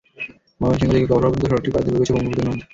ময়মনসিংহ 0.59 0.91
থেকে 0.93 1.09
গফরগাঁও 1.11 1.31
পর্যন্ত 1.33 1.49
সড়কটির 1.51 1.73
পাশ 1.73 1.81
দিয়ে 1.85 1.93
বয়ে 1.95 2.01
গেছে 2.01 2.13
ব্রহ্মপুত্র 2.13 2.45
নদ। 2.47 2.59